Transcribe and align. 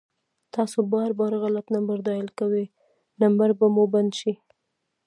تاسو 0.53 0.77
بار 0.93 1.11
بار 1.19 1.33
غلط 1.43 1.65
نمبر 1.75 1.97
ډائل 2.05 2.27
کوئ، 2.39 2.65
نمبر 3.21 3.49
به 3.59 3.65
مو 3.75 3.83
بند 3.93 4.11
شي 4.19 4.33